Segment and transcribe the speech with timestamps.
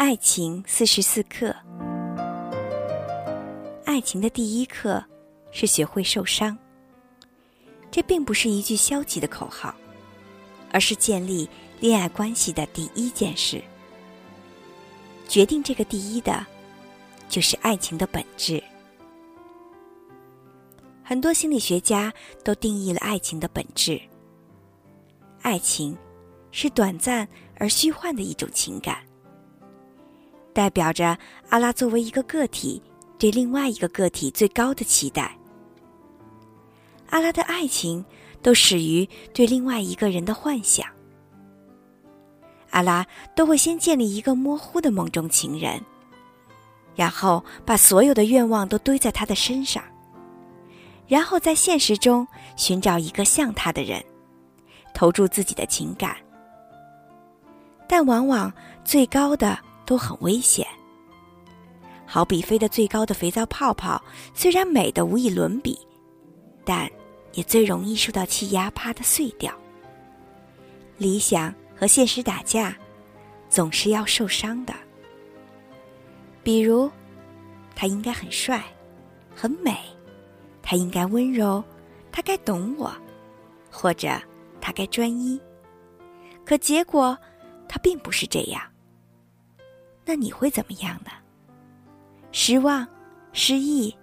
[0.00, 1.54] 爱情四十四课。
[3.84, 5.04] 爱情的第一课
[5.52, 6.56] 是学会受伤。
[7.90, 9.74] 这并不是一句消极的口号，
[10.72, 11.46] 而是建立
[11.80, 13.62] 恋爱关系的第一件事。
[15.28, 16.46] 决定这个第一的，
[17.28, 18.64] 就是爱情的本质。
[21.04, 22.10] 很多心理学家
[22.42, 24.00] 都定义了爱情的本质：
[25.42, 25.94] 爱情
[26.52, 28.96] 是短暂而虚幻的一种情感，
[30.52, 31.16] 代表着
[31.48, 32.82] 阿拉作为一个个体
[33.18, 35.36] 对另外一个个体最高的期待。
[37.10, 38.04] 阿拉的爱情
[38.42, 40.86] 都始于对另外一个人的幻想。
[42.70, 45.80] 阿拉都会先建立一个模糊的梦中情人，
[46.94, 49.82] 然后把所有的愿望都堆在他的身上。
[51.08, 52.24] 然后在现实中
[52.56, 54.00] 寻找一个像他的人，
[54.94, 56.16] 投注自己的情感，
[57.88, 58.52] 但往往
[58.84, 59.58] 最高的
[59.90, 60.64] 都很危险。
[62.06, 64.00] 好比飞得最高的肥皂泡泡，
[64.32, 65.76] 虽然美得无以伦比，
[66.64, 66.88] 但
[67.32, 69.52] 也最容易受到气压，啪的碎掉。
[70.96, 72.76] 理想和现实打架，
[73.48, 74.72] 总是要受伤的。
[76.44, 76.88] 比如，
[77.74, 78.62] 他应该很帅，
[79.34, 79.76] 很美。
[80.62, 81.64] 他应该温柔，
[82.12, 82.92] 他该懂我，
[83.72, 84.08] 或者
[84.60, 85.40] 他该专一。
[86.44, 87.18] 可结果，
[87.68, 88.62] 他并不是这样。
[90.10, 91.12] 那你会怎么样呢？
[92.32, 92.84] 失望、
[93.32, 93.96] 失意，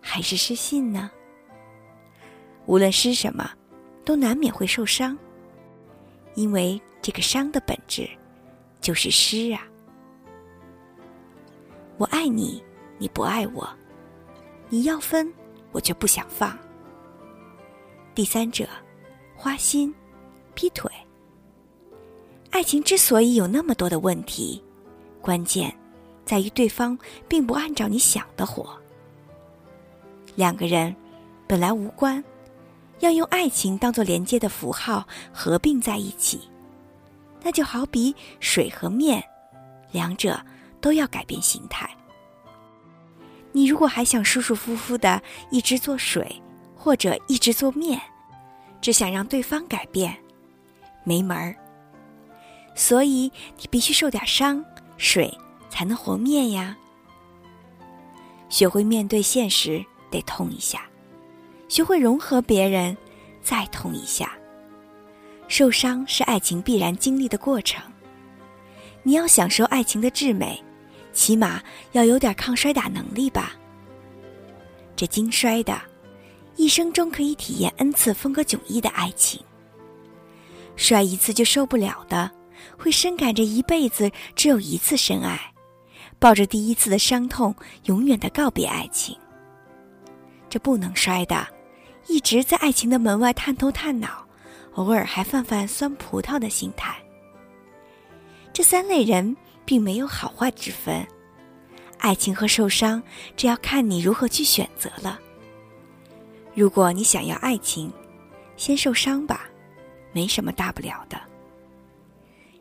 [0.00, 1.10] 还是失信呢？
[2.66, 3.50] 无论失什么，
[4.04, 5.18] 都难免会受伤，
[6.36, 8.08] 因为这个伤的本质
[8.80, 9.66] 就是失啊。
[11.96, 12.62] 我爱你，
[12.96, 13.68] 你不爱我，
[14.68, 15.28] 你要分。
[15.72, 16.56] 我却不想放。
[18.14, 18.68] 第三者，
[19.34, 19.92] 花心、
[20.54, 20.88] 劈腿。
[22.52, 24.62] 爱情之所以有那么多的问题，
[25.24, 25.74] 关键
[26.26, 28.78] 在于对方并不按照你想的活。
[30.34, 30.94] 两个人
[31.46, 32.22] 本来无关，
[33.00, 36.42] 要用爱情当做连接的符号合并在一起，
[37.42, 39.24] 那就好比水和面，
[39.90, 40.38] 两者
[40.78, 41.88] 都要改变形态。
[43.52, 46.42] 你如果还想舒舒服服的一直做水，
[46.76, 47.98] 或者一直做面，
[48.82, 50.14] 只想让对方改变，
[51.02, 51.56] 没门儿。
[52.74, 54.64] 所以你必须受点伤，
[54.96, 55.32] 水
[55.68, 56.76] 才能和面呀。
[58.48, 60.78] 学会面对现实，得痛一下；
[61.68, 62.96] 学会融合别人，
[63.42, 64.32] 再痛一下。
[65.48, 67.82] 受伤是爱情必然经历的过程。
[69.02, 70.62] 你要享受爱情的至美。
[71.12, 71.62] 起码
[71.92, 73.52] 要有点抗摔打能力吧。
[74.96, 75.80] 这经摔的，
[76.56, 79.40] 一生中可以体验 n 次风格迥异的爱情。
[80.74, 82.28] 摔一次就受不了的，
[82.78, 85.38] 会深感着一辈子只有一次深爱，
[86.18, 87.54] 抱着第一次的伤痛，
[87.84, 89.16] 永远的告别爱情。
[90.48, 91.46] 这不能摔的，
[92.06, 94.26] 一直在爱情的门外探头探脑，
[94.74, 96.96] 偶尔还泛泛酸葡萄的心态。
[98.52, 99.36] 这三类人。
[99.66, 101.02] 并没有好坏之分，
[101.98, 103.02] 爱情和受伤，
[103.34, 105.18] 这要看你如何去选择了。
[106.54, 107.90] 如果你想要爱情，
[108.58, 109.48] 先受伤吧，
[110.12, 111.18] 没什么大不了的。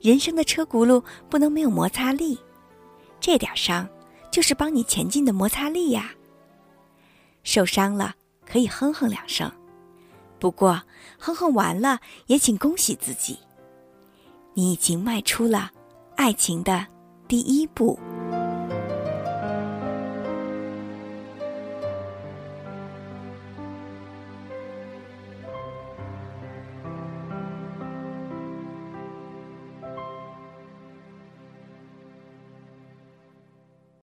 [0.00, 2.38] 人生的车轱辘不能没有摩擦力，
[3.20, 3.88] 这点伤
[4.30, 6.12] 就是帮你前进的摩擦力呀。
[7.42, 8.14] 受伤了
[8.46, 9.50] 可以哼哼两声，
[10.38, 10.80] 不过
[11.18, 13.38] 哼哼完了也请恭喜自己，
[14.54, 15.70] 你已经迈出了。
[16.16, 16.84] 爱情的
[17.28, 17.98] 第一步。